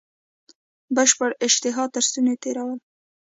بشپړه 0.95 1.35
اشتها 1.45 1.83
تر 1.93 2.03
ستوني 2.07 2.35
تېرول. 2.43 2.79